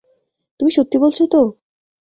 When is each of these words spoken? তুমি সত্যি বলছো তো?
তুমি 0.59 0.71
সত্যি 0.71 0.97
বলছো 0.97 1.23
তো? 1.27 1.41